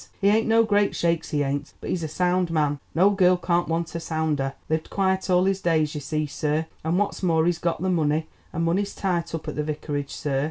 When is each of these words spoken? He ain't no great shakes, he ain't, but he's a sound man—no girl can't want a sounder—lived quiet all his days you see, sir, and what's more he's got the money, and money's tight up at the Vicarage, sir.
He 0.19 0.29
ain't 0.29 0.47
no 0.47 0.63
great 0.63 0.95
shakes, 0.95 1.29
he 1.29 1.43
ain't, 1.43 1.73
but 1.79 1.91
he's 1.91 2.01
a 2.01 2.07
sound 2.07 2.49
man—no 2.49 3.11
girl 3.11 3.37
can't 3.37 3.67
want 3.67 3.93
a 3.93 3.99
sounder—lived 3.99 4.89
quiet 4.89 5.29
all 5.29 5.43
his 5.45 5.61
days 5.61 5.93
you 5.93 6.01
see, 6.01 6.25
sir, 6.25 6.65
and 6.83 6.97
what's 6.97 7.21
more 7.21 7.45
he's 7.45 7.59
got 7.59 7.83
the 7.83 7.89
money, 7.91 8.25
and 8.51 8.65
money's 8.65 8.95
tight 8.95 9.35
up 9.35 9.47
at 9.47 9.55
the 9.55 9.63
Vicarage, 9.63 10.09
sir. 10.09 10.39